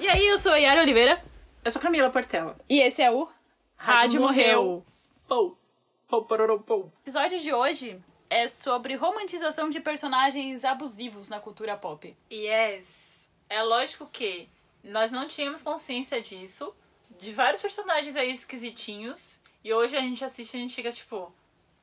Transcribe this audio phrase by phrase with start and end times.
[0.00, 1.22] E aí, eu sou a Yara Oliveira.
[1.64, 2.56] Eu sou Camila Portela.
[2.68, 3.28] E esse é o
[3.76, 4.84] Rádio, Morreu.
[5.26, 5.58] Pou.
[6.06, 6.26] Pou.
[6.26, 8.00] O episódio de hoje
[8.30, 12.16] é sobre romantização de personagens abusivos na cultura pop.
[12.32, 13.30] Yes.
[13.50, 14.48] É lógico que
[14.82, 16.74] nós não tínhamos consciência disso,
[17.18, 21.32] de vários personagens aí esquisitinhos, e hoje a gente assiste e a gente fica tipo.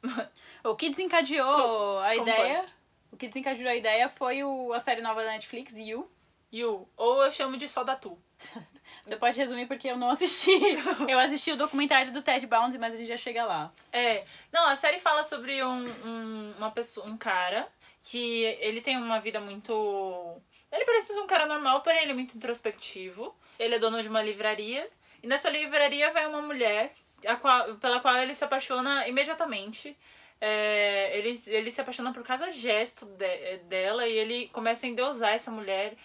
[0.63, 2.55] O que desencadeou Co- a como ideia.
[2.59, 2.74] pode?
[3.15, 6.11] O que desencadeou a ideia foi o, a série nova da Netflix, You.
[6.51, 6.85] Yu.
[6.97, 8.17] Ou eu chamo de só da Tu.
[9.07, 10.51] Você pode resumir porque eu não assisti.
[11.07, 13.71] eu assisti o documentário do Ted Bundy, mas a gente já chega lá.
[13.93, 14.25] É.
[14.51, 17.65] Não, a série fala sobre um, um, uma pessoa, um cara
[18.03, 20.41] que ele tem uma vida muito.
[20.69, 23.33] Ele parece um cara normal, porém ele é muito introspectivo.
[23.57, 24.89] Ele é dono de uma livraria.
[25.23, 26.91] E nessa livraria vai uma mulher
[27.39, 29.97] qual- pela qual ele se apaixona imediatamente.
[30.41, 35.33] É, ele, ele se apaixona por cada gesto de- dela e ele começa a endeusar
[35.33, 35.95] essa mulher.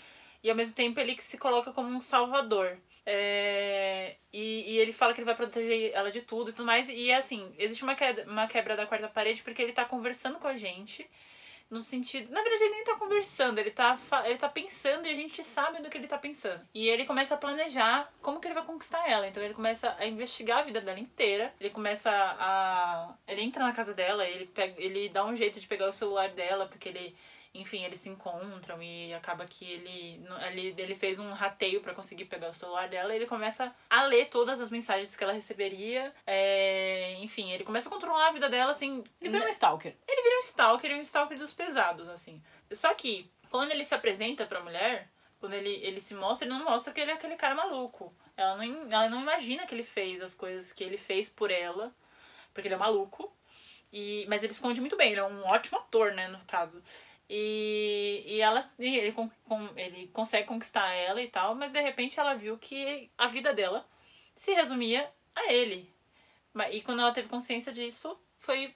[0.43, 2.79] E ao mesmo tempo ele se coloca como um salvador.
[3.05, 6.89] É, e, e ele fala que ele vai proteger ela de tudo e tudo mais.
[6.89, 10.49] E assim, existe uma quebra, uma quebra da quarta parede porque ele tá conversando com
[10.49, 11.09] a gente.
[11.71, 12.33] No sentido.
[12.33, 15.81] Na verdade, ele nem tá conversando, ele tá, ele tá pensando e a gente sabe
[15.81, 16.61] do que ele tá pensando.
[16.75, 19.29] E ele começa a planejar como que ele vai conquistar ela.
[19.29, 21.55] Então ele começa a investigar a vida dela inteira.
[21.61, 23.15] Ele começa a.
[23.29, 26.31] Ele entra na casa dela, ele, pega, ele dá um jeito de pegar o celular
[26.31, 27.17] dela, porque ele.
[27.53, 32.27] Enfim, eles se encontram e acaba que ele, ele, ele fez um rateio pra conseguir
[32.27, 36.15] pegar o celular dela e ele começa a ler todas as mensagens que ela receberia.
[36.25, 39.03] É, enfim, ele começa a controlar a vida dela, assim.
[39.21, 39.97] Ele vira um stalker.
[40.07, 42.41] Ele vira um stalker e um stalker dos pesados, assim.
[42.71, 46.65] Só que, quando ele se apresenta pra mulher, quando ele, ele se mostra, ele não
[46.65, 48.15] mostra que ele é aquele cara maluco.
[48.37, 51.93] Ela não, ela não imagina que ele fez as coisas que ele fez por ela,
[52.55, 53.35] porque ele é maluco.
[53.93, 56.81] E, mas ele esconde muito bem, ele é um ótimo ator, né, no caso.
[57.33, 59.31] E, e ela, e ele, con-
[59.77, 63.87] ele consegue conquistar ela e tal, mas de repente ela viu que a vida dela
[64.35, 65.89] se resumia a ele.
[66.73, 68.75] E quando ela teve consciência disso, foi.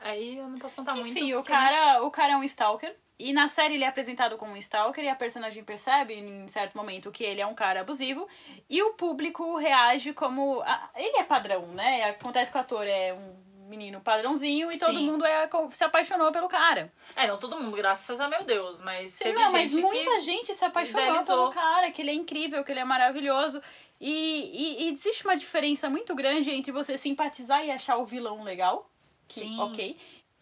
[0.00, 1.08] Aí eu não posso contar muito.
[1.08, 2.96] Enfim, o cara, o cara é um stalker.
[3.16, 6.74] E na série ele é apresentado como um stalker e a personagem percebe em certo
[6.76, 8.28] momento que ele é um cara abusivo
[8.68, 12.02] e o público reage como a- ele é padrão, né?
[12.10, 15.06] Acontece com o ator é um menino padrãozinho e todo Sim.
[15.06, 16.92] mundo é, se apaixonou pelo cara.
[17.16, 20.10] É, não todo mundo, graças a meu Deus, mas Sim, teve não, mas gente muita
[20.10, 20.20] que...
[20.20, 21.36] gente se apaixonou idealizou.
[21.36, 23.60] pelo cara, que ele é incrível, que ele é maravilhoso.
[24.00, 28.42] E, e, e existe uma diferença muito grande entre você simpatizar e achar o vilão
[28.42, 28.90] legal,
[29.28, 29.60] que Sim.
[29.60, 29.98] ok,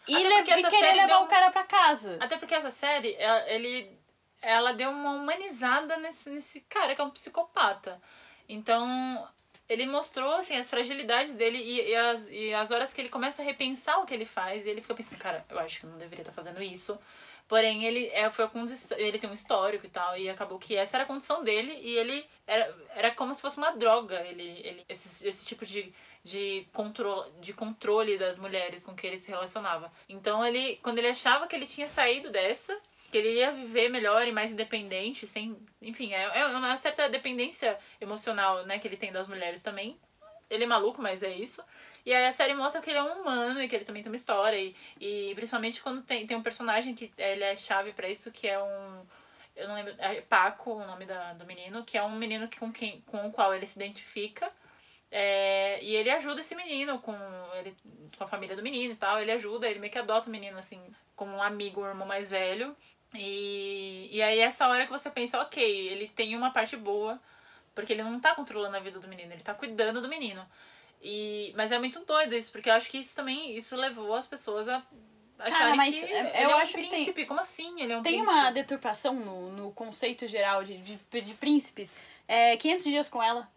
[0.09, 2.17] e, le- e querer levar deu- o cara pra casa.
[2.21, 3.97] Até porque essa série, ela, ele,
[4.41, 8.01] ela deu uma humanizada nesse, nesse cara que é um psicopata.
[8.49, 9.27] Então,
[9.73, 13.43] ele mostrou, assim, as fragilidades dele e, e as, e as horas que ele começa
[13.43, 14.67] a repensar o que ele faz.
[14.67, 16.99] E ele fica pensando, cara, eu acho que não deveria estar fazendo isso.
[17.49, 20.75] Porém, ele, é, foi a condi- ele tem um histórico e tal, e acabou que
[20.75, 24.61] essa era a condição dele, e ele era, era como se fosse uma droga, ele,
[24.65, 25.93] ele, esse, esse tipo de,
[26.25, 29.93] de, contro, de controle das mulheres com que ele se relacionava.
[30.09, 32.79] Então, ele, quando ele achava que ele tinha saído dessa,
[33.13, 35.55] que ele ia viver melhor e mais independente, sem.
[35.83, 39.99] Enfim, é, é uma certa dependência emocional né, que ele tem das mulheres também.
[40.49, 41.63] Ele é maluco, mas é isso.
[42.07, 44.11] E aí a série mostra que ele é um humano e que ele também tem
[44.11, 44.59] uma história.
[44.59, 48.49] E, e principalmente quando tem, tem um personagem que ele é chave pra isso, que
[48.49, 49.07] é um.
[49.55, 49.95] Eu não lembro.
[49.99, 53.27] É Paco, o nome da, do menino, que é um menino que, com, quem, com
[53.27, 54.51] o qual ele se identifica.
[55.11, 57.15] É, e ele ajuda esse menino com,
[57.59, 57.77] ele,
[58.17, 59.21] com a família do menino e tal.
[59.21, 60.81] Ele ajuda, ele meio que adota o menino, assim,
[61.15, 62.75] como um amigo, um irmão mais velho.
[63.15, 67.21] E, e aí essa hora que você pensa, ok, ele tem uma parte boa,
[67.75, 70.47] porque ele não tá controlando a vida do menino, ele tá cuidando do menino.
[71.03, 74.27] E, mas é muito doido isso, porque eu acho que isso também, isso levou as
[74.27, 74.83] pessoas a
[75.39, 77.27] acharem mas que eu é um acho que tem- príncipe.
[77.27, 77.81] Como assim?
[77.83, 78.33] Ele é um Tem príncipe.
[78.39, 81.93] uma deturpação no, no conceito geral de, de, de príncipes.
[82.29, 83.51] É 500 Dias com Ela,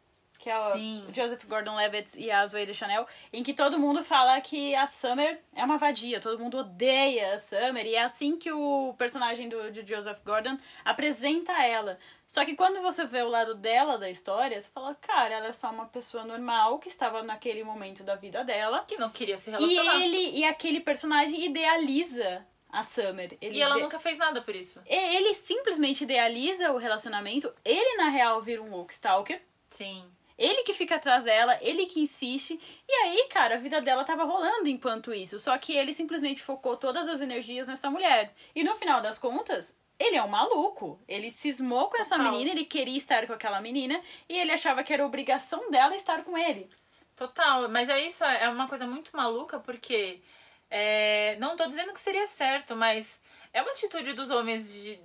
[0.46, 1.04] que é o Sim.
[1.12, 5.42] Joseph Gordon-Levitt e a Zoe de Chanel, em que todo mundo fala que a Summer
[5.56, 9.72] é uma vadia, todo mundo odeia a Summer, e é assim que o personagem do,
[9.72, 11.98] de Joseph Gordon apresenta ela.
[12.28, 15.52] Só que quando você vê o lado dela da história, você fala, cara, ela é
[15.54, 18.84] só uma pessoa normal que estava naquele momento da vida dela.
[18.88, 20.00] Que não queria se E relacionar.
[20.00, 23.36] ele e aquele personagem idealiza a Summer.
[23.42, 24.80] Ele E ela nunca fez nada por isso.
[24.86, 27.52] e- Ele simplesmente idealiza o relacionamento.
[27.66, 29.42] Ele, na real, vira um woke stalker.
[29.68, 30.06] Sim.
[30.38, 32.60] Ele que fica atrás dela, ele que insiste.
[32.88, 35.40] E aí, cara, a vida dela tava rolando enquanto isso.
[35.40, 38.34] Só que ele simplesmente focou todas as energias nessa mulher.
[38.54, 41.00] E no final das contas, ele é um maluco.
[41.08, 42.32] Ele cismou com essa Total.
[42.32, 44.02] menina, ele queria estar com aquela menina.
[44.28, 46.70] E ele achava que era obrigação dela estar com ele.
[47.16, 50.22] Total, mas é isso, é uma coisa muito maluca porque
[50.70, 53.22] É, não tô dizendo que seria certo, mas
[53.54, 55.00] é uma atitude dos homens de.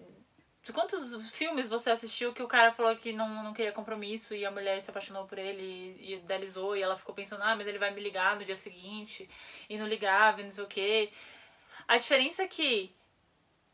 [0.75, 4.51] Quantos filmes você assistiu que o cara falou que não, não queria compromisso e a
[4.51, 7.79] mulher se apaixonou por ele e, e idealizou e ela ficou pensando, ah, mas ele
[7.79, 9.29] vai me ligar no dia seguinte
[9.69, 11.11] e não ligava e não sei o quê.
[11.89, 12.95] A diferença é que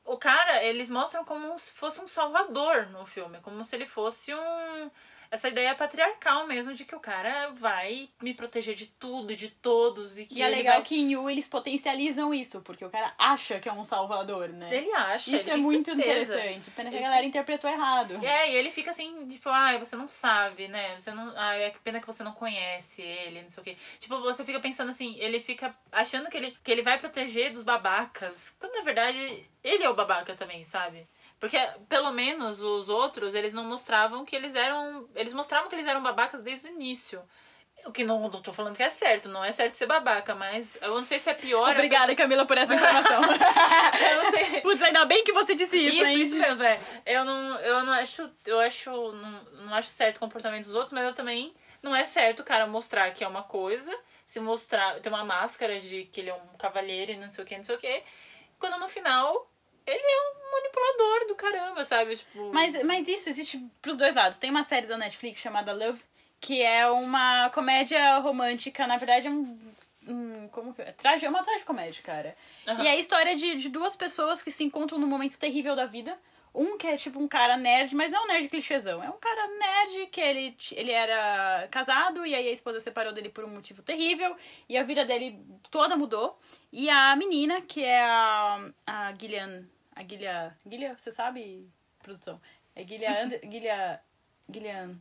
[0.04, 4.32] o cara, eles mostram como se fosse um salvador no filme, como se ele fosse
[4.32, 4.90] um
[5.31, 10.19] essa ideia patriarcal mesmo de que o cara vai me proteger de tudo, de todos
[10.19, 10.82] e que E é legal vai...
[10.82, 14.75] que em Yu eles potencializam isso, porque o cara acha que é um salvador, né?
[14.75, 16.34] ele acha, Isso ele é tem muito certeza.
[16.34, 16.70] interessante.
[16.70, 18.25] Pena que a galera interpretou errado.
[18.25, 20.99] É, e ele fica assim, tipo, ai, você não sabe, né?
[20.99, 21.32] Você não.
[21.37, 23.76] Ai, é que pena que você não conhece ele, não sei o quê.
[23.99, 27.62] Tipo, você fica pensando assim, ele fica achando que ele, que ele vai proteger dos
[27.62, 28.55] babacas.
[28.58, 31.06] Quando na verdade ele é o babaca também, sabe?
[31.38, 35.08] Porque, pelo menos, os outros, eles não mostravam que eles eram.
[35.14, 37.22] Eles mostravam que eles eram babacas desde o início.
[37.84, 40.76] O que não, não tô falando que é certo, não é certo ser babaca, mas
[40.82, 41.70] eu não sei se é pior.
[41.70, 43.22] Obrigada, Camila, por essa informação.
[43.22, 44.60] Eu não sei.
[44.60, 46.22] Putz, ainda bem que você disse isso, Isso, hein?
[46.22, 46.80] isso mesmo, é.
[47.06, 48.28] Eu não, eu não acho.
[48.44, 48.90] Eu acho.
[48.90, 51.54] Não, não acho certo o comportamento dos outros, mas eu também.
[51.80, 54.98] Não é certo o cara mostrar que é uma coisa, se mostrar.
[55.00, 57.64] ter uma máscara de que ele é um cavalheiro e não sei o que, não
[57.64, 58.02] sei o que.
[58.58, 59.48] Quando no final.
[59.86, 62.17] Ele é um manipulador do caramba, sabe?
[62.17, 62.53] Tipo.
[62.53, 64.38] Mas, mas isso existe pros dois lados.
[64.38, 66.03] Tem uma série da Netflix chamada Love,
[66.41, 69.58] que é uma comédia romântica, na verdade é um.
[70.06, 70.93] um como que é?
[70.93, 72.37] Traje, é uma tragicomédia, cara.
[72.67, 72.82] Aham.
[72.82, 75.87] E é a história de, de duas pessoas que se encontram num momento terrível da
[75.87, 76.17] vida.
[76.56, 79.05] Um que é tipo um cara nerd, mas não é um nerd clichêzão.
[79.05, 83.29] É um cara nerd que ele, ele era casado e aí a esposa separou dele
[83.29, 84.35] por um motivo terrível.
[84.67, 85.38] E a vida dele
[85.70, 86.38] toda mudou.
[86.73, 89.67] E a menina, que é a, a Gillian.
[89.96, 90.54] A Gillian.
[90.64, 91.69] Gillian, você sabe,
[92.02, 92.40] produção?
[92.75, 92.82] É.
[92.82, 93.98] Ander- Gillian.
[94.48, 94.96] Gillian.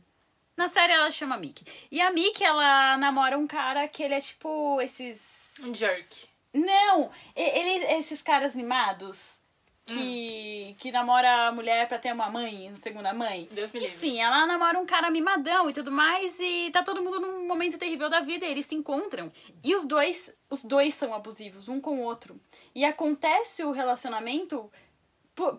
[0.56, 1.64] Na série ela chama Mickey.
[1.90, 5.52] E a Mickey, ela namora um cara que ele é tipo esses.
[5.60, 6.26] Um jerk.
[6.54, 7.10] Não!
[7.36, 9.36] Ele, esses caras mimados
[9.84, 13.46] que, que namora a mulher pra ter uma mãe, segunda mãe.
[13.52, 13.94] Deus me livre.
[13.94, 17.78] Enfim, ela namora um cara mimadão e tudo mais, e tá todo mundo num momento
[17.78, 19.30] terrível da vida, e eles se encontram.
[19.62, 22.40] E os dois, os dois são abusivos, um com o outro.
[22.74, 24.72] E acontece o relacionamento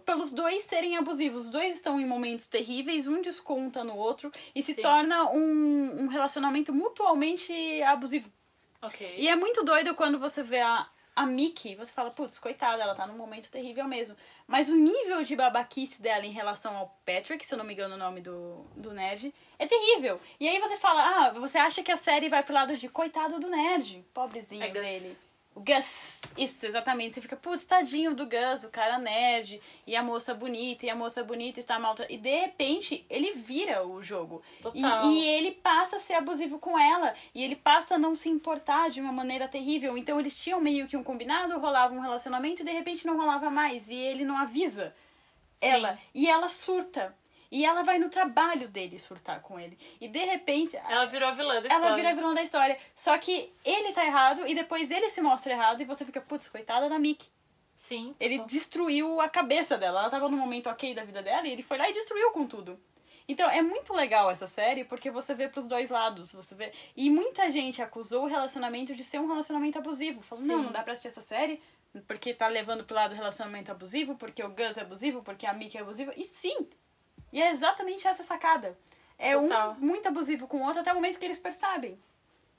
[0.06, 1.46] pelos dois serem abusivos.
[1.46, 4.82] Os dois estão em momentos terríveis, um desconta no outro, e se Sim.
[4.82, 7.54] torna um, um relacionamento mutualmente
[7.84, 8.32] abusivo.
[8.82, 9.16] Ok.
[9.18, 12.94] E é muito doido quando você vê a, a Mickey, você fala, putz, coitada, ela
[12.94, 14.16] tá num momento terrível mesmo.
[14.46, 17.96] Mas o nível de babaquice dela em relação ao Patrick, se eu não me engano
[17.96, 20.20] o nome do, do nerd, é terrível.
[20.40, 23.40] E aí você fala, ah, você acha que a série vai pro lado de coitado
[23.40, 25.18] do nerd, pobrezinho É dele.
[25.58, 27.16] O Gus, isso, exatamente.
[27.16, 30.96] Você fica, putz, tadinho do Gus, o cara nerd, e a moça bonita, e a
[30.96, 32.06] moça bonita está maltra...
[32.12, 34.44] E de repente, ele vira o jogo.
[34.60, 35.06] E, Total.
[35.06, 37.12] e ele passa a ser abusivo com ela.
[37.34, 39.98] E ele passa a não se importar de uma maneira terrível.
[39.98, 43.50] Então eles tinham meio que um combinado, rolava um relacionamento e de repente não rolava
[43.50, 43.90] mais.
[43.90, 44.94] E ele não avisa
[45.56, 45.66] Sim.
[45.70, 45.98] ela.
[46.14, 47.16] E ela surta.
[47.52, 49.78] E ela vai no trabalho dele surtar com ele.
[50.02, 50.76] E de repente.
[50.78, 51.86] Ela virou a vilã da história.
[51.86, 52.78] Ela vira a vilã da história.
[52.96, 56.50] Só que ele tá errado e depois ele se mostra errado e você fica, putz,
[56.50, 57.28] coitada da Mickey.
[57.76, 58.16] Sim.
[58.20, 58.48] Ele total.
[58.48, 60.02] destruiu a cabeça dela.
[60.02, 62.46] Ela tava num momento ok da vida dela e ele foi lá e destruiu com
[62.46, 62.80] tudo.
[63.30, 66.72] Então é muito legal essa série porque você vê pros dois lados, você vê.
[66.96, 70.22] E muita gente acusou o relacionamento de ser um relacionamento abusivo.
[70.22, 70.64] Falou, não, Sim.
[70.64, 71.62] não dá pra assistir essa série
[72.08, 75.54] porque tá levando pro lado do relacionamento abusivo, porque o Gus é abusivo, porque a
[75.54, 76.14] Mickey é abusiva.
[76.16, 76.70] E sim!
[77.32, 78.78] E é exatamente essa sacada.
[79.18, 79.72] É Total.
[79.72, 82.00] um muito abusivo com o outro até o momento que eles percebem.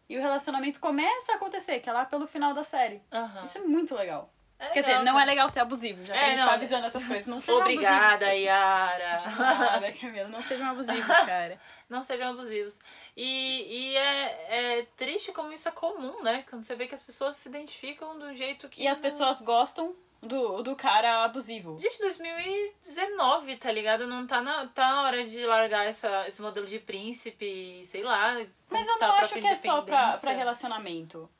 [0.08, 3.02] E o relacionamento começa a acontecer, que é lá pelo final da série.
[3.12, 3.44] Aham.
[3.44, 4.32] Isso é muito legal.
[4.60, 5.30] É Quer legal, dizer, não é cara.
[5.30, 7.26] legal ser abusivo, já que É, a gente não, tá avisando essas coisas.
[7.26, 9.22] Não sejam Obrigada, abusivos, Yara.
[9.22, 10.28] Obrigada, Camila.
[10.28, 11.60] Não sejam abusivos, cara.
[11.88, 12.80] Não sejam abusivos.
[13.16, 16.44] E, e é, é triste como isso é comum, né?
[16.50, 18.82] Quando você vê que as pessoas se identificam do jeito que.
[18.82, 21.78] E as pessoas gostam do, do cara abusivo.
[21.78, 24.06] Gente, 2019, tá ligado?
[24.06, 28.34] Não tá na, tá na hora de largar essa, esse modelo de príncipe, sei lá.
[28.68, 31.30] Mas eu não acho que é só pra, pra relacionamento.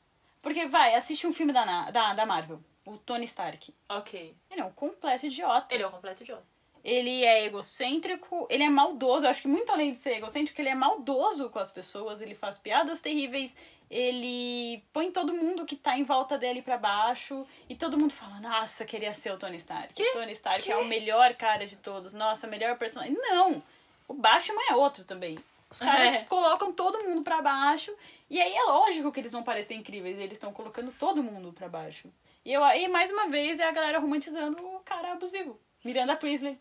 [0.41, 3.75] Porque, vai, assiste um filme da, da, da Marvel, o Tony Stark.
[3.89, 4.37] Ok.
[4.51, 5.75] Ele é um completo idiota.
[5.75, 6.47] Ele é um completo idiota.
[6.89, 9.27] Ele é egocêntrico, ele é maldoso.
[9.27, 12.35] Eu acho que muito além de ser egocêntrico, ele é maldoso com as pessoas, ele
[12.35, 13.55] faz piadas terríveis,
[13.91, 18.41] ele põe todo mundo que tá em volta dele pra baixo e todo mundo fala:
[18.41, 19.93] Nossa, queria ser o Tony Stark.
[19.93, 20.13] Que?
[20.13, 20.73] Tony Stark Que?
[20.73, 23.15] é o melhor cara de todos, nossa, melhor personagem.
[23.21, 23.63] Não!
[24.07, 25.39] O Batman é outro também.
[25.71, 26.25] Os caras É.
[26.25, 27.95] colocam todo mundo pra baixo
[28.31, 31.69] e aí é lógico que eles vão parecer incríveis, eles estão colocando todo mundo pra
[31.69, 32.09] baixo.
[32.45, 35.61] E, eu, e mais uma vez é a galera romantizando o cara abusivo.
[35.85, 36.59] Miranda Priestley.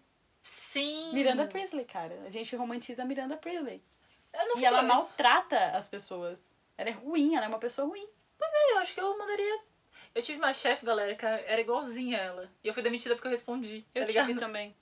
[0.48, 1.12] Sim.
[1.14, 2.24] Miranda Priestley, cara.
[2.26, 3.84] A gente romantiza Miranda Priestley.
[4.34, 6.56] Eu não E ela maltrata as pessoas.
[6.78, 8.08] Ela é ruim, ela é uma pessoa ruim.
[8.42, 9.60] É, eu acho que eu mandaria.
[10.16, 12.52] Eu tive uma chefe, galera, que era igualzinha a ela.
[12.64, 13.86] E eu fui demitida porque eu respondi.
[13.94, 14.28] Eu tá ligado?
[14.28, 14.74] tive também.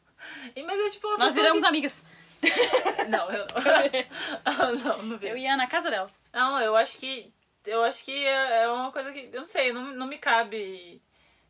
[0.56, 1.68] E, mas é tipo Nós viramos que...
[1.68, 2.04] amigas.
[3.10, 4.74] Não, eu não.
[4.84, 5.30] não, não vi.
[5.30, 6.12] Eu ia na casa dela.
[6.32, 7.34] Não, eu acho que.
[7.66, 9.30] Eu acho que é é uma coisa que.
[9.32, 11.02] Eu não sei, não, não me cabe.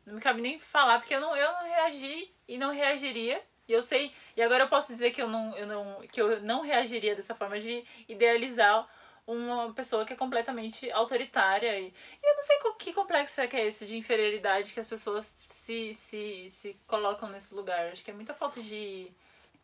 [0.06, 3.42] Não me cabe nem falar, porque eu não, eu não reagi e não reagiria.
[3.68, 4.12] E eu sei.
[4.36, 7.34] E agora eu posso dizer que eu não, eu não, que eu não reagiria dessa
[7.34, 8.86] forma de idealizar
[9.26, 11.78] uma pessoa que é completamente autoritária.
[11.80, 14.86] E, e eu não sei que complexo é que é esse de inferioridade que as
[14.86, 17.88] pessoas se, se, se colocam nesse lugar.
[17.88, 19.10] Acho que é muita falta de.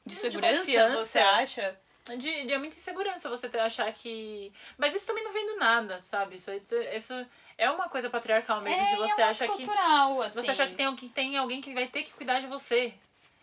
[0.05, 1.05] De De segurança, confiança.
[1.05, 1.81] você acha?
[2.17, 4.53] De, de muita insegurança você ter, achar que.
[4.77, 6.35] Mas isso também não vem do nada, sabe?
[6.35, 6.51] Isso,
[6.97, 9.55] isso é uma coisa patriarcal mesmo, de você é achar que.
[9.59, 10.43] cultural, assim.
[10.43, 12.93] Você achar que tem, alguém- que tem alguém que vai ter que cuidar de você.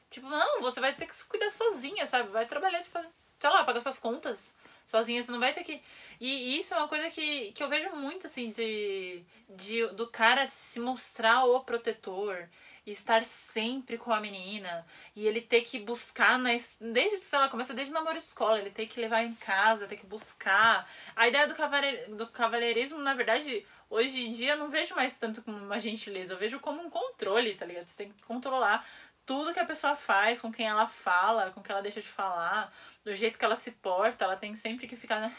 [0.10, 2.30] Tipo, não, você vai ter que se cuidar sozinha, sabe?
[2.30, 3.00] Vai trabalhar, tipo,
[3.38, 5.82] sei lá, pagar suas contas sozinha, você não vai ter que.
[6.20, 9.86] E isso é uma coisa que, que eu vejo muito, assim, de, de.
[9.88, 12.48] do cara se mostrar o protetor.
[12.86, 14.84] E estar sempre com a menina.
[15.16, 16.54] E ele ter que buscar na.
[16.56, 18.58] es- Desde, sei lá, começa desde o namoro de escola.
[18.58, 20.90] Ele tem que levar em casa, ter que buscar.
[21.16, 25.14] A ideia do, cavale, do cavalheirismo, na verdade, hoje em dia eu não vejo mais
[25.14, 26.34] tanto como uma gentileza.
[26.34, 27.86] Eu vejo como um controle, tá ligado?
[27.86, 28.84] Você tem que controlar
[29.30, 32.74] tudo que a pessoa faz, com quem ela fala, com quem ela deixa de falar,
[33.04, 35.32] do jeito que ela se porta, ela tem sempre que ficar.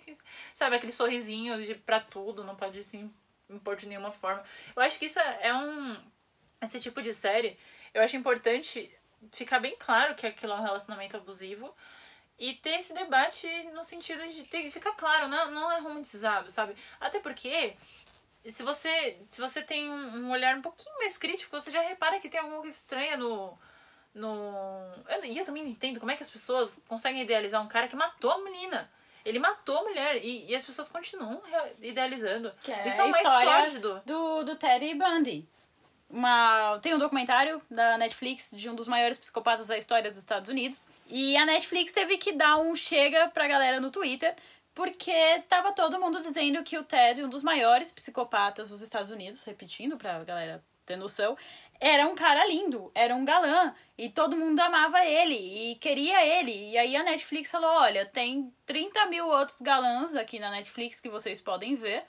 [0.52, 3.10] Sabe, aquele sorrisinho de, pra tudo, não pode se
[3.48, 4.44] impor de nenhuma forma.
[4.76, 5.96] Eu acho que isso é, é um.
[6.60, 7.58] Esse tipo de série,
[7.94, 8.94] eu acho importante
[9.32, 11.74] ficar bem claro que aquilo é um relacionamento abusivo.
[12.38, 16.74] E ter esse debate no sentido de ter, ficar claro, não, não é romantizado, sabe?
[17.00, 17.74] Até porque
[18.50, 22.28] se você, se você tem um, olhar um pouquinho mais crítico, você já repara que
[22.28, 23.58] tem alguma coisa estranha no.
[24.14, 24.28] no...
[25.08, 27.88] eu- E eu, também não entendo como é que as pessoas conseguem idealizar um cara
[27.88, 28.90] que matou a menina.
[29.24, 31.40] Ele matou a mulher e, e as pessoas continuam
[31.82, 32.52] idealizando.
[32.62, 34.02] Que é Isso é o mais história sórdido.
[34.06, 35.46] do, do Teddy Bundy.
[36.10, 40.48] Uma, tem um documentário da Netflix de um dos maiores psicopatas da história dos Estados
[40.48, 40.86] Unidos.
[41.08, 44.34] E a Netflix teve que dar um chega pra galera no Twitter,
[44.78, 49.42] porque tava todo mundo dizendo que o Ted, um dos maiores psicopatas dos Estados Unidos,
[49.42, 51.36] repetindo pra galera ter noção,
[51.80, 56.70] era um cara lindo, era um galã, e todo mundo amava ele e queria ele.
[56.70, 61.08] E aí a Netflix falou: olha, tem 30 mil outros galãs aqui na Netflix que
[61.08, 62.04] vocês podem ver,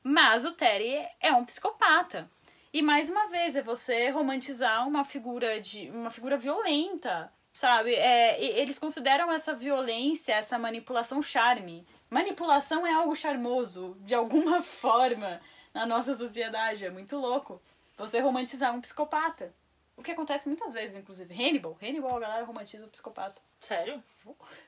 [0.00, 2.30] mas o Terry é um psicopata.
[2.72, 5.90] E mais uma vez, é você romantizar uma figura de.
[5.90, 7.32] uma figura violenta.
[7.54, 7.94] Sabe?
[7.94, 11.86] É, eles consideram essa violência, essa manipulação charme.
[12.08, 15.40] Manipulação é algo charmoso, de alguma forma,
[15.74, 16.84] na nossa sociedade.
[16.84, 17.60] É muito louco.
[17.98, 19.54] Você romantizar um psicopata.
[19.96, 21.32] O que acontece muitas vezes, inclusive.
[21.34, 21.76] Hannibal.
[21.80, 23.40] Hannibal, a galera romantiza o psicopata.
[23.60, 24.02] Sério?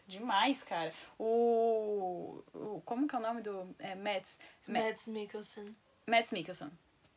[0.06, 0.92] Demais, cara.
[1.18, 2.42] O.
[2.52, 3.74] o como que é o nome do.
[3.78, 4.38] É, Mads.
[4.68, 5.64] Ma- Mads Mikkelsen.
[6.06, 6.70] Mads Mikkelsen.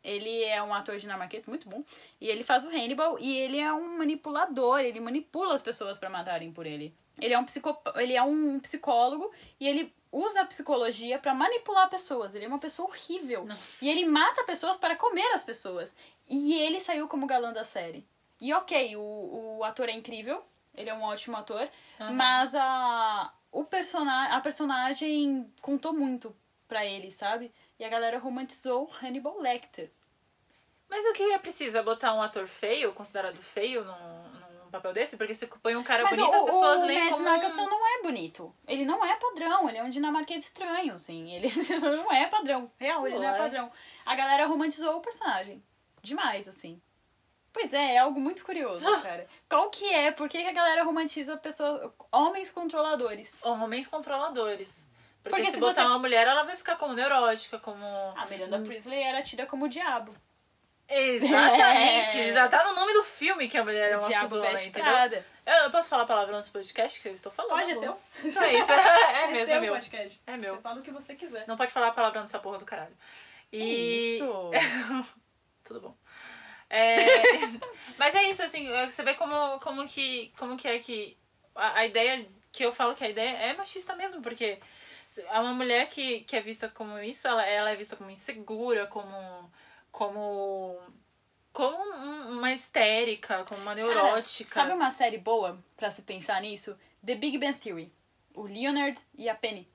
[0.08, 1.84] Ele é um ator dinamarquês muito bom.
[2.22, 4.80] E ele faz o Hannibal e ele é um manipulador.
[4.80, 6.96] Ele manipula as pessoas pra matarem por ele.
[7.20, 7.92] Ele é um, psicop...
[8.00, 12.34] ele é um psicólogo e ele usa a psicologia pra manipular pessoas.
[12.34, 13.44] Ele é uma pessoa horrível.
[13.46, 13.84] Nossa.
[13.84, 15.94] E ele mata pessoas para comer as pessoas.
[16.30, 18.06] E ele saiu como galã da série.
[18.40, 20.42] E ok, o, o ator é incrível.
[20.74, 21.68] Ele é um ótimo ator.
[22.00, 22.12] Aham.
[22.14, 26.34] Mas a, o persona, a personagem contou muito
[26.66, 27.52] pra ele, sabe?
[27.78, 29.92] E a galera romantizou Hannibal Lecter.
[30.90, 31.78] Mas o que é preciso?
[31.78, 34.30] É botar um ator feio, considerado feio, num,
[34.64, 35.18] num papel desse?
[35.18, 37.68] Porque se põe um cara Mas bonito, o, as pessoas o leem Mads como...
[37.68, 38.56] um- não é bonito.
[38.68, 39.68] Ele não é padrão.
[39.68, 41.34] Ele é um dinamarquês estranho, assim.
[41.34, 41.50] Ele
[41.82, 42.72] não é padrão.
[42.78, 43.72] Real, ele não é padrão.
[44.06, 45.62] A galera romantizou o personagem.
[46.02, 46.82] Demais, assim.
[47.52, 49.28] Pois é, é algo muito curioso, cara.
[49.50, 50.12] Qual que é?
[50.12, 51.92] Por que que a galera romantiza pessoas...
[52.12, 53.36] Homens controladores?
[53.42, 54.88] Homens controladores.
[55.24, 57.84] Porque, Porque se, se botar você- uma mulher, ela vai ficar como neurótica, como...
[58.16, 60.14] A Miranda Priestley era tida como o diabo.
[60.90, 62.20] Exatamente!
[62.20, 62.32] É.
[62.32, 65.24] Já tá no nome do filme que a mulher é uma diabo cuzona, entendeu?
[65.46, 67.52] Eu, eu posso falar a palavra nesse podcast que eu estou falando?
[67.52, 68.00] Pode, é seu.
[68.24, 68.68] Então é isso.
[69.18, 69.74] É mesmo, é meu.
[69.74, 70.22] podcast.
[70.26, 70.56] É meu.
[70.56, 71.46] Você fala o que você quiser.
[71.48, 72.96] Não pode falar a palavrão dessa porra do caralho.
[73.52, 74.16] E...
[74.16, 74.52] Isso.
[75.64, 75.98] Tudo bom.
[76.70, 76.96] É,
[77.98, 81.18] Mas é isso, assim, você vê como, como, que, como que é que
[81.56, 84.60] a, a ideia que eu falo que a ideia é machista mesmo, porque
[85.18, 88.88] é uma mulher que, que é vista como isso, ela, ela é vista como insegura,
[88.88, 89.52] como.
[89.92, 90.78] Como.
[91.54, 94.52] como um- uma histérica, como uma neurótica.
[94.54, 96.78] Cara, sabe uma série boa pra se pensar nisso?
[97.06, 97.92] The Big Bang Theory.
[98.36, 99.68] O Leonard e a Penny.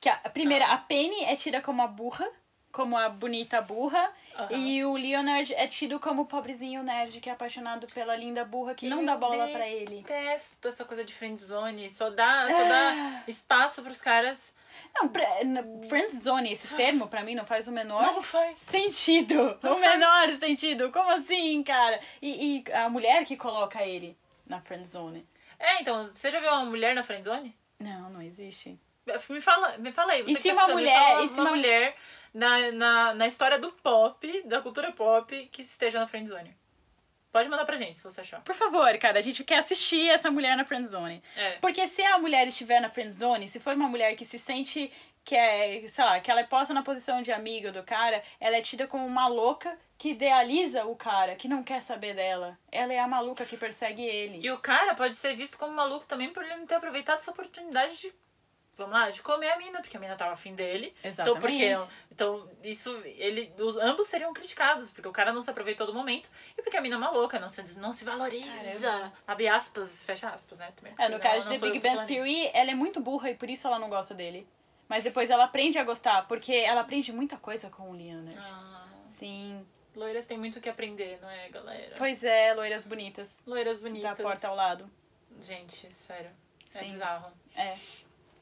[0.00, 0.74] Que a, a primeira, Ah.
[0.74, 2.28] a Penny é tida como a burra
[2.72, 4.10] como a bonita burra.
[4.34, 4.48] Aham.
[4.50, 8.74] E o Leonard é tido como o pobrezinho nerd que é apaixonado pela linda burra
[8.74, 9.96] que não dá Eu bola pra ele.
[9.96, 11.88] Detesto essa coisa de friendzone.
[11.90, 12.68] Só dá, só Ah.
[12.68, 14.54] dá espaço pros caras.
[14.94, 15.28] Não, pra-
[15.88, 18.58] friendzone, esse termo pra mim não faz o menor Não faz.
[18.60, 19.58] sentido.
[19.62, 19.92] Não o faz.
[19.92, 20.90] menor sentido.
[20.90, 22.00] Como assim, cara?
[22.20, 25.26] E, e a mulher que coloca ele na friendzone.
[25.58, 27.54] É, então, você já viu uma mulher na friendzone?
[27.78, 28.78] Não, não existe.
[29.28, 30.22] Me fala, me fala aí.
[30.22, 31.96] Você E se tá uma mulher- e se uma- mulher
[32.32, 36.56] na, na, na história do pop, da cultura pop, que esteja na friendzone.
[37.30, 38.42] Pode mandar pra gente, se você achar.
[38.42, 41.22] Por favor, cara, a gente quer assistir essa mulher na friendzone.
[41.34, 41.52] É.
[41.62, 44.92] Porque se a mulher estiver na friendzone, se for uma mulher que se sente
[45.24, 48.56] que é, sei lá, que ela é posta na posição de amiga do cara, ela
[48.56, 52.58] é tida como uma louca que idealiza o cara, que não quer saber dela.
[52.70, 54.44] Ela é a maluca que persegue ele.
[54.44, 57.30] E o cara pode ser visto como maluco também por ele não ter aproveitado essa
[57.30, 58.12] oportunidade de.
[58.74, 60.94] Vamos lá, de comer a mina, porque a mina tava afim dele.
[61.04, 61.62] Então, porque.
[61.62, 61.92] Exatamente.
[62.10, 62.90] Então, isso.
[63.04, 66.76] Ele, os, ambos seriam criticados, porque o cara não se aproveitou do momento e porque
[66.76, 68.90] a mina é uma louca, não se, não se valoriza.
[68.90, 69.12] Caramba.
[69.26, 70.72] Abre aspas, fecha aspas, né?
[70.74, 72.24] Também, É, no caso não de Big Bang isso.
[72.24, 74.48] Theory, ela é muito burra e por isso ela não gosta dele.
[74.88, 78.36] Mas depois ela aprende a gostar, porque ela aprende muita coisa com o Leonard.
[78.38, 79.66] Ah, Sim.
[79.94, 81.94] loiras têm muito o que aprender, não é, galera?
[81.96, 83.42] Pois é, loiras bonitas.
[83.46, 84.18] Loiras Da bonitas.
[84.18, 84.90] porta ao lado.
[85.40, 86.30] Gente, sério.
[86.74, 86.84] É Sim.
[86.86, 87.32] bizarro.
[87.54, 87.76] É.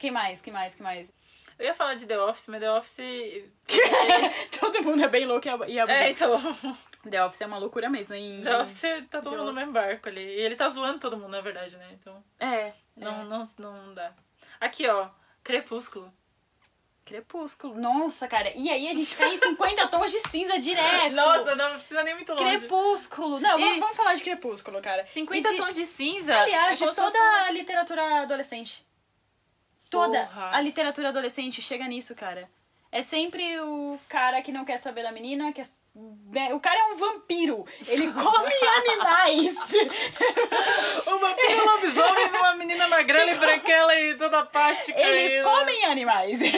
[0.01, 0.41] Quem mais?
[0.41, 0.73] Quem mais?
[0.73, 1.07] Quem mais?
[1.59, 2.97] Eu ia falar de The Office, mas The Office.
[4.59, 5.91] Todo mundo é bem louco e ab- abusado.
[5.91, 6.41] é, então.
[7.07, 8.41] The Office é uma loucura mesmo, hein?
[8.43, 8.81] The Office
[9.11, 10.21] tá todo The mundo no mesmo barco ali.
[10.23, 11.87] E ele tá zoando todo mundo, na verdade, né?
[11.93, 12.23] Então.
[12.39, 12.73] É.
[12.97, 13.25] Não, é.
[13.25, 14.11] não, não dá.
[14.59, 15.09] Aqui, ó.
[15.43, 16.11] Crepúsculo.
[17.05, 17.75] Crepúsculo.
[17.79, 18.51] Nossa, cara.
[18.55, 21.13] E aí a gente cai em 50 tons de cinza direto.
[21.13, 22.59] Nossa, não precisa nem muito longe.
[22.59, 23.39] Crepúsculo.
[23.39, 25.05] Não, E- vamos, vamos falar de Crepúsculo, cara.
[25.05, 26.35] 50 E de- tons de cinza.
[26.39, 28.83] Aliás, é de toda a literatura adolescente.
[29.91, 30.49] Toda Porra.
[30.55, 32.49] a literatura adolescente chega nisso, cara.
[32.91, 35.63] É sempre o cara que não quer saber da menina, que é...
[35.95, 37.65] né, O cara é um vampiro.
[37.87, 39.55] Ele come animais.
[41.07, 44.99] Um vampiro lobisomem uma menina magrela e branquela e toda apática.
[44.99, 46.39] Eles e- comem animais.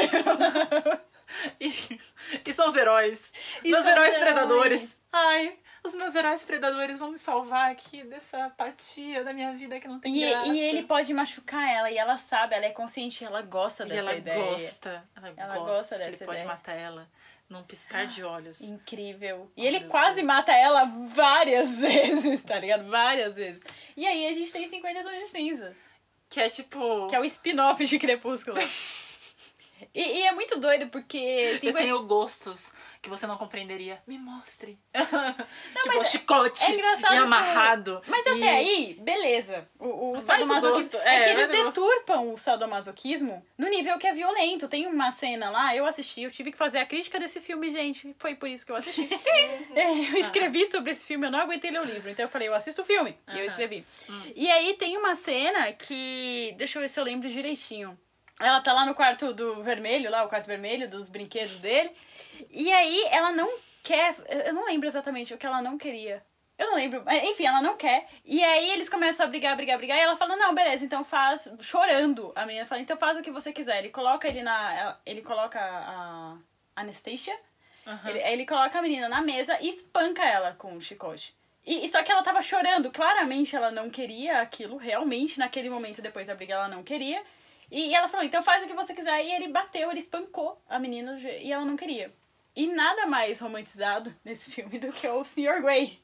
[1.59, 1.99] E,
[2.45, 3.33] e são os heróis.
[3.63, 4.33] E meus são heróis os heróis.
[4.33, 4.99] predadores.
[5.11, 9.87] Ai, os meus heróis predadores vão me salvar aqui dessa apatia da minha vida que
[9.87, 10.47] não tem E, graça.
[10.47, 13.99] e ele pode machucar ela, e ela sabe, ela é consciente, ela gosta E dessa
[13.99, 14.43] ela ideia.
[14.45, 15.03] gosta.
[15.15, 16.47] Ela, Ela gosta, gosta que ele dessa pode ideia.
[16.53, 17.09] matar ela
[17.49, 18.61] num piscar de olhos.
[18.63, 19.51] Incrível.
[19.57, 20.27] E Oh, ele quase Deus.
[20.27, 22.89] mata ela várias vezes, tá ligado?
[22.89, 23.61] Várias vezes.
[23.97, 25.75] E aí a gente tem 50 tons de cinza.
[26.29, 27.07] Que é tipo.
[27.07, 28.57] Que é o spin-off de Crepúsculo.
[29.93, 31.17] e, e é muito doido porque.
[31.17, 31.77] Eu 50...
[31.77, 34.01] tenho gostos que você não compreenderia.
[34.07, 34.79] Me mostre.
[34.93, 38.01] tipo, mas é- chicote é engraçado e que- amarrado.
[38.07, 39.67] Mas e- até aí, beleza.
[39.77, 40.99] O, o sadomasoquismo.
[40.99, 41.81] É, É, que eles vai do gosto.
[41.81, 44.67] deturpam o sadomasoquismo no nível que é violento.
[44.69, 48.15] Tem uma cena lá, eu assisti, eu tive que fazer a crítica desse filme, gente.
[48.17, 49.07] Foi por isso que eu assisti.
[49.75, 52.09] É, eu escrevi sobre esse filme, eu não aguentei ler o livro.
[52.09, 53.17] Então eu falei, eu assisto o filme.
[53.33, 53.85] E eu escrevi.
[54.35, 56.53] E aí tem uma cena que.
[56.57, 57.97] Deixa eu ver se eu lembro direitinho.
[58.43, 61.91] Ela tá lá no quarto do vermelho, lá, o quarto vermelho, dos brinquedos dele.
[62.49, 63.49] E aí ela não
[63.81, 64.15] quer.
[64.45, 66.23] Eu não lembro exatamente o que ela não queria.
[66.57, 67.03] Eu não lembro.
[67.09, 68.07] Enfim, ela não quer.
[68.23, 69.97] E aí eles começam a brigar, brigar, brigar.
[69.97, 71.51] E ela fala: Não, beleza, então faz.
[71.61, 72.31] Chorando.
[72.35, 73.79] A menina fala: Então faz o que você quiser.
[73.79, 74.97] Ele coloca ele na.
[75.05, 76.37] Ele coloca a.
[76.75, 77.37] Anastasia.
[77.85, 78.09] Aham.
[78.09, 81.35] Ele, ele coloca a menina na mesa e espanca ela com o chicote.
[81.65, 82.91] E, e só que ela tava chorando.
[82.91, 84.77] Claramente ela não queria aquilo.
[84.77, 87.21] Realmente, naquele momento depois da briga, ela não queria.
[87.73, 89.25] E, ela falou, então faz o que você quiser.
[89.25, 92.13] E ele bateu, ele espancou a menina e ela não queria.
[92.55, 95.59] E nada mais romantizado nesse filme do que o Sr.
[95.59, 95.99] Grey.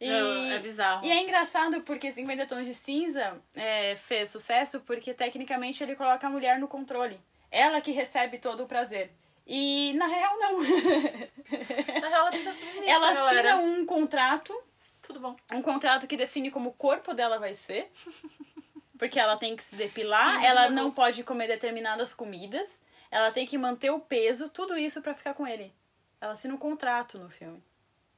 [0.00, 1.06] E, Não, é bizarro.
[1.06, 6.26] E é engraçado porque 50 Tons de Cinza é, fez sucesso porque tecnicamente ele coloca
[6.26, 7.20] a mulher no controle.
[7.52, 9.12] Ela que recebe todo o prazer.
[9.46, 10.58] E na real, não.
[12.02, 13.54] Na real, ela precisa submissa, ela galera.
[13.54, 14.52] assina um contrato
[15.00, 15.36] Tudo bom.
[15.52, 17.88] um contrato que define como o corpo dela vai ser.
[18.98, 22.80] Porque ela tem que se depilar, ela não pode comer determinadas comidas,
[23.10, 25.72] ela tem que manter o peso, tudo isso pra ficar com ele.
[26.20, 27.62] Ela assina um contrato no filme.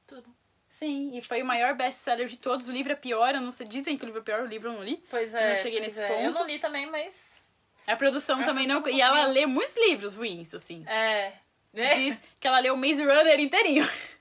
[0.07, 0.33] Tudo.
[0.69, 2.69] Sim, e foi o maior best-seller de todos.
[2.69, 4.69] O livro é pior, eu não sei, dizem que o livro é pior, o livro
[4.69, 5.03] eu não li.
[5.09, 5.49] Pois é.
[5.49, 6.07] não cheguei nesse é.
[6.07, 6.21] ponto.
[6.21, 7.53] Eu não li também, mas.
[7.85, 8.87] A produção A também não.
[8.87, 10.85] E ela lê muitos livros ruins, assim.
[10.87, 11.33] É.
[11.73, 11.95] É.
[11.95, 13.87] Diz que ela leu o Maze Runner inteirinho.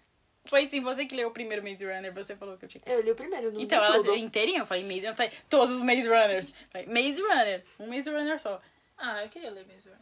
[0.48, 2.90] Foi sim, você que leu o primeiro Maze Runner, você falou que eu tinha que
[2.90, 4.16] Eu li o primeiro, não Então, li ela tudo.
[4.16, 6.54] inteirinha, eu falei Maze Runner, eu falei todos os Maze Runners.
[6.70, 8.60] Falei, Maze Runner, um Maze Runner só.
[8.96, 9.92] Ah, eu queria ler mesmo.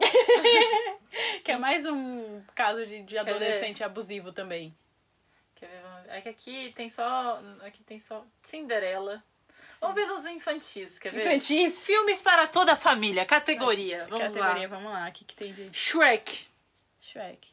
[1.44, 4.74] Que é mais um caso de, de adolescente abusivo também.
[5.54, 5.80] Quer ver?
[6.04, 6.16] Ver.
[6.16, 7.40] É que aqui tem só.
[7.62, 9.22] Aqui tem só Cinderela.
[9.80, 11.20] Vamos ver nos infantis, quer ver?
[11.26, 11.84] Infantis.
[11.84, 14.06] Filmes para toda a família, categoria.
[14.10, 14.76] Vamos Categoria, lá.
[14.76, 16.46] vamos lá, o que, que tem de Shrek.
[17.00, 17.48] Shrek?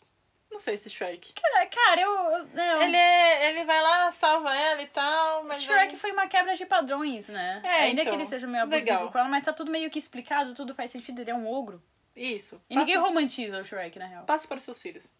[0.53, 1.33] Não sei se Shrek.
[1.71, 2.11] Cara, eu.
[2.11, 2.81] eu- não.
[2.83, 5.63] Ele, é, ele vai lá, salva ela e tal, mas.
[5.63, 7.59] Shrek foi uma quebra de padrões, né?
[7.65, 9.11] É, Ainda então, que ele seja meio abusivo legal.
[9.11, 11.83] com ela, mas tá tudo meio que explicado, tudo faz sentido, ele é um ogro.
[12.15, 12.61] Isso.
[12.69, 14.23] E ninguém Passa, romantiza o Shrek, na real.
[14.25, 15.11] passa para os seus filhos.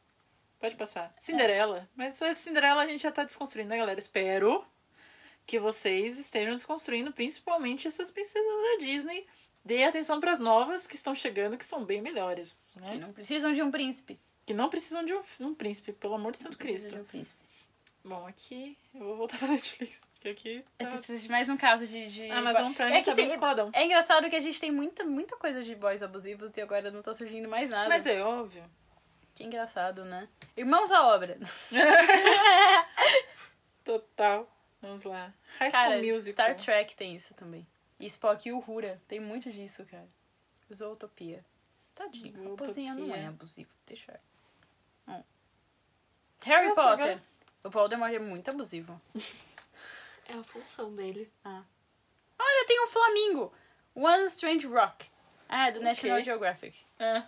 [0.60, 1.12] Pode passar.
[1.20, 1.90] Cinderela.
[1.96, 4.00] Mas essa Cinderela a gente já tá desconstruindo, né, galera?
[4.00, 4.64] Espero
[5.46, 9.26] que vocês estejam desconstruindo, principalmente essas princesas da Disney.
[9.66, 12.92] Dê atenção pras novas que estão chegando, que são bem melhores, né?
[12.92, 14.20] Que não precisam de um príncipe.
[14.46, 17.02] Que não precisam de um, um príncipe, pelo amor de Santo Precisa de Cristo.
[17.02, 17.44] um príncipe.
[18.06, 20.90] Bom, aqui eu vou voltar pra Netflix, que aqui tá...
[20.90, 22.06] Você precisa de mais um caso de.
[22.08, 22.30] de...
[22.30, 23.70] Amazon Prime é que tá bem tem- descoladão.
[23.74, 27.02] É engraçado que a gente tem muita, muita coisa de boys abusivos e agora não
[27.02, 27.88] tá surgindo mais nada.
[27.88, 28.64] Mas é óbvio.
[29.34, 30.28] Que engraçado, né?
[30.58, 31.40] Irmãos à obra.
[33.84, 34.48] Total.
[34.82, 35.34] Vamos lá.
[35.60, 36.46] High School Cara, Musical.
[36.52, 37.66] Star Trek tem isso também.
[38.00, 39.02] E Spock e Uhura.
[39.08, 40.08] Tem muito disso, cara.
[40.74, 41.44] Zootopia.
[41.96, 42.48] Tadinho.
[42.48, 43.70] A raposinha não é abusivo.
[43.86, 44.33] Deixa eu...
[46.44, 47.06] Harry Nossa, Potter.
[47.06, 47.24] agora-
[47.64, 49.00] O Voldemort é muito abusivo.
[50.26, 51.30] É a função dele.
[51.44, 53.54] Olha, tem um flamingo.
[53.94, 55.06] One Strange Rock.
[55.50, 56.24] Ah, é do National Ok.
[56.24, 56.80] Geographic.
[56.98, 57.24] É.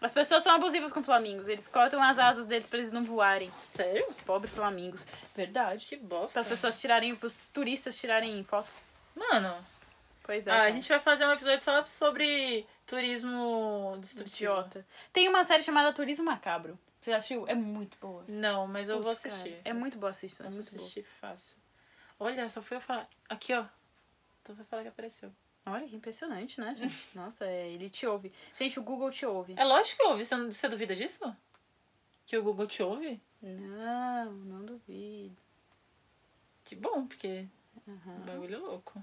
[0.00, 1.48] As pessoas são abusivas com flamingos.
[1.48, 3.50] Eles cortam as asas deles pra eles não voarem.
[3.66, 4.06] Sério?
[4.24, 5.04] Pobre flamingos.
[5.34, 5.84] Verdade.
[5.86, 6.38] Que bosta.
[6.38, 8.82] as pessoas tirarem, para os turistas tirarem fotos.
[9.16, 9.56] Mano,
[10.22, 10.50] Pois é.
[10.52, 10.72] ah, a cara.
[10.72, 14.52] gente vai fazer um episódio só sobre turismo destrutivo.
[14.52, 14.86] Idiota.
[15.12, 16.78] Tem uma série chamada Turismo Macabro.
[17.00, 17.46] Você já assistiu?
[17.46, 18.24] É muito boa.
[18.28, 19.60] Não, mas eu vou Putz, cara, assistir.
[19.64, 20.40] É muito boa assistir.
[20.42, 20.80] É Vamos muito boa.
[20.82, 21.56] assistir fácil.
[22.18, 23.08] Olha, só fui eu falar.
[23.28, 23.64] Aqui, ó.
[24.44, 25.32] Só foi falar que apareceu.
[25.66, 26.96] Olha que impressionante, né, gente?
[27.14, 28.32] Nossa, é, ele te ouve.
[28.54, 29.54] Gente, o Google te ouve.
[29.56, 30.24] É lógico que ouve.
[30.24, 31.34] Você, não- você duvida disso?
[32.26, 33.20] Que o Google te ouve?
[33.40, 35.36] Não, não duvido.
[36.64, 37.46] Que bom, porque
[37.86, 38.16] Uhum.
[38.16, 39.02] o bagulho é louco.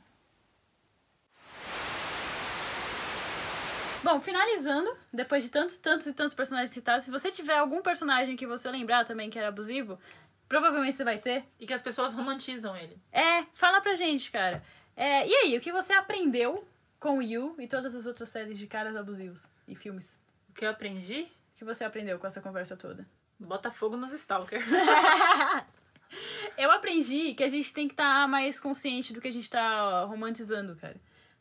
[4.05, 8.35] Bom, finalizando, depois de tantos, tantos e tantos personagens citados, se você tiver algum personagem
[8.35, 9.99] que você lembrar também que era abusivo,
[10.47, 11.43] provavelmente você vai ter.
[11.59, 13.01] E que as pessoas romantizam ele.
[13.11, 14.63] É, fala pra gente, cara.
[14.95, 16.63] É, e aí, o que você aprendeu
[16.99, 20.15] com o You e todas as outras séries de caras abusivos e filmes?
[20.49, 21.23] O que eu aprendi?
[21.55, 23.07] O que você aprendeu com essa conversa toda?
[23.39, 24.61] Bota fogo nos stalker.
[26.55, 30.03] Eu aprendi que a gente tem que estar mais consciente do que a gente tá
[30.03, 30.95] romantizando, cara.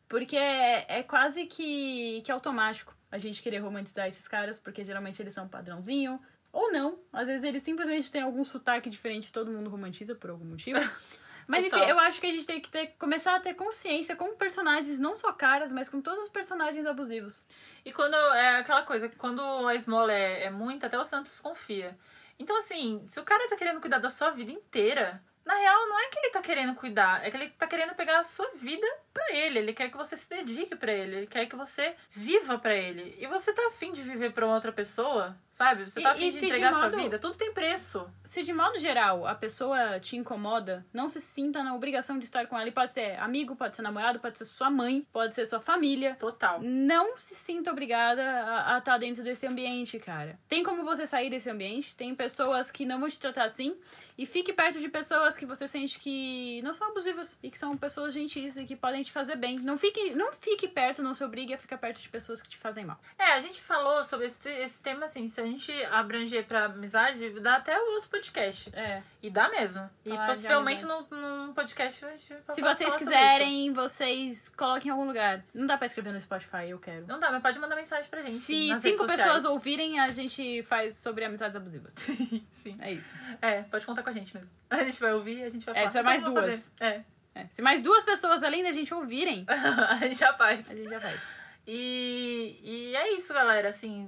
[0.09, 5.21] Porque é, é quase que, que automático a gente querer romantizar esses caras, porque geralmente
[5.23, 6.21] eles são padrãozinho.
[6.53, 6.99] Ou não.
[7.13, 10.79] Às vezes eles simplesmente têm algum sotaque diferente e todo mundo romantiza por algum motivo.
[11.47, 14.35] Mas enfim, eu acho que a gente tem que ter, começar a ter consciência com
[14.35, 17.45] personagens, não só caras, mas com todos os personagens abusivos.
[17.85, 21.99] E quando é aquela coisa, quando a esmola é, é muita, até o Santos confia.
[22.39, 25.99] Então, assim, se o cara tá querendo cuidar da sua vida inteira, na real, não
[26.01, 28.87] é que ele tá querendo cuidar, é que ele tá querendo pegar a sua vida
[29.15, 29.61] pra ele.
[29.61, 33.17] Ele quer que você se dedique pra ele, ele quer que você viva pra ele.
[33.19, 35.89] E você tá afim de viver pra uma outra pessoa, sabe?
[35.89, 37.19] Você tá afim de se de entregar a sua modo- vida.
[37.19, 38.11] Tudo tem preço.
[38.25, 42.47] Se de modo geral a pessoa te incomoda, não se sinta na obrigação de estar
[42.49, 42.69] com ela.
[42.69, 46.17] E pode ser amigo, pode ser namorado, pode ser sua mãe, pode ser sua família.
[46.19, 46.61] Total.
[46.61, 48.23] Não se sinta obrigada
[48.67, 50.37] a estar dentro desse ambiente, cara.
[50.49, 53.77] Tem como você sair desse ambiente, tem pessoas que não vão te tratar assim.
[54.19, 57.77] E fique perto de pessoas que você sente que não são abusivas e que são
[57.77, 59.57] pessoas gentis e que podem te fazer bem.
[59.59, 62.57] Não fique, não fique perto, não se obrigue a ficar perto de pessoas que te
[62.57, 62.99] fazem mal.
[63.19, 67.31] É, a gente falou sobre esse, esse tema, assim, se a gente abranger pra amizade,
[67.41, 68.71] dá até outro podcast.
[68.75, 69.03] É.
[69.23, 69.89] E dá mesmo.
[70.05, 75.45] E possivelmente num, num podcast a Se vocês quiserem, vocês coloquem em algum lugar.
[75.55, 77.07] Não dá pra escrever no Spotify, eu quero.
[77.07, 78.39] Não dá, mas pode mandar mensagem pra gente.
[78.39, 81.95] Se cinco pessoas ouvirem, a gente faz sobre amizades abusivas.
[82.53, 82.77] Sim.
[82.81, 83.15] É isso.
[83.41, 84.55] É, pode contar com a gente mesmo.
[84.71, 86.05] A gente vai ouvir e a gente vai É, falar.
[86.05, 87.47] precisa "Então mais duas." fazer." É.
[87.53, 89.53] Se mais duas pessoas além da gente ouvirem, É.
[89.93, 90.71] a gente já faz.
[90.71, 91.21] a gente já faz.
[91.67, 93.69] E, e é isso, galera.
[93.69, 94.07] Assim,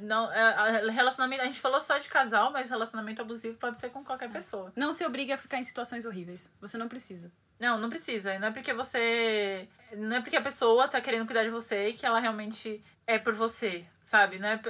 [0.00, 1.42] não, é, a- relacionamento.
[1.42, 4.04] A gente falou só de casal, mas relacionamento abusivo pode ser com É.
[4.04, 4.72] qualquer pessoa.
[4.76, 6.50] Não se obrigue a ficar em situações horríveis.
[6.60, 7.30] Você não precisa.
[7.58, 8.38] Não, não precisa.
[8.38, 9.68] Não é porque você.
[9.96, 13.34] Não é porque a pessoa tá querendo cuidar de você que ela realmente é por
[13.34, 14.38] você, sabe?
[14.38, 14.60] Não é.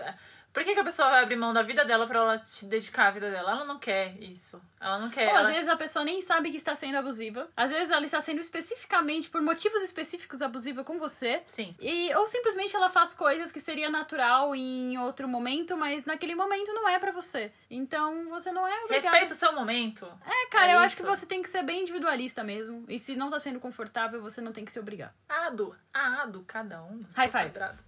[0.58, 3.06] Por que, que a pessoa vai abrir mão da vida dela pra ela te dedicar
[3.06, 3.52] à vida dela?
[3.52, 4.60] Ela não quer isso.
[4.80, 5.28] Ela não quer.
[5.28, 5.48] Ou ela...
[5.48, 7.48] às vezes a pessoa nem sabe que está sendo abusiva.
[7.56, 11.44] Às vezes ela está sendo especificamente, por motivos específicos, abusiva com você.
[11.46, 11.76] Sim.
[11.78, 16.72] E, ou simplesmente ela faz coisas que seria natural em outro momento, mas naquele momento
[16.74, 17.52] não é pra você.
[17.70, 19.12] Então você não é obrigado.
[19.12, 20.06] Respeita o seu momento.
[20.26, 21.04] É, cara, É eu acho isso.
[21.04, 22.84] que você tem que ser bem individualista mesmo.
[22.88, 25.14] E se não tá sendo confortável, você não tem que se obrigar.
[25.28, 26.98] Ado, ado, cada um.
[27.14, 27.44] High five.
[27.44, 27.78] quadrado.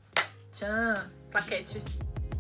[0.53, 1.83] Tchan, plaquete.